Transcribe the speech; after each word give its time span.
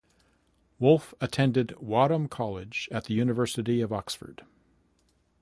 Wolfe 0.79 1.13
attended 1.21 1.79
Wadham 1.79 2.27
College 2.27 2.89
at 2.91 3.03
the 3.03 3.13
University 3.13 3.81
of 3.81 3.93
Oxford. 3.93 4.43